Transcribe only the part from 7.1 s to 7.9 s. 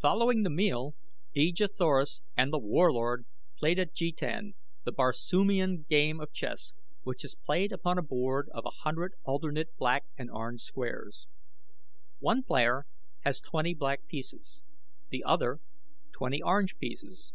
is played